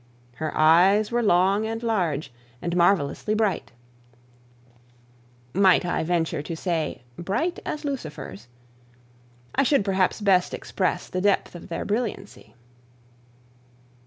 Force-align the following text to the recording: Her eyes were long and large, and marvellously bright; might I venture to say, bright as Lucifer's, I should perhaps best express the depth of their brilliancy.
Her 0.37 0.51
eyes 0.57 1.11
were 1.11 1.21
long 1.21 1.67
and 1.67 1.83
large, 1.83 2.33
and 2.59 2.75
marvellously 2.75 3.35
bright; 3.35 3.71
might 5.53 5.85
I 5.85 6.01
venture 6.03 6.41
to 6.41 6.55
say, 6.55 7.03
bright 7.19 7.59
as 7.67 7.85
Lucifer's, 7.85 8.47
I 9.53 9.61
should 9.61 9.85
perhaps 9.85 10.19
best 10.19 10.55
express 10.55 11.07
the 11.07 11.21
depth 11.21 11.53
of 11.53 11.67
their 11.67 11.85
brilliancy. 11.85 12.55